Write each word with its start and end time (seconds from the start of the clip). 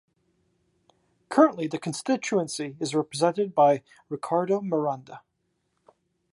Currently, 1.29 1.67
the 1.67 1.77
constituency 1.77 2.75
is 2.79 2.95
represented 2.95 3.53
by 3.53 3.83
Ricardo 4.09 4.59
Miranda. 4.59 5.21